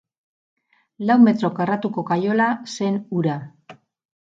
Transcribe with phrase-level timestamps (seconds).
[1.09, 3.39] Lau metro karratuko kaiola zen hura.